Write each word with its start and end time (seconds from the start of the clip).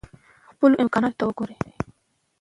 خپلو 0.51 0.75
امکاناتو 0.83 1.17
ته 1.19 1.23
وګورئ. 1.27 1.57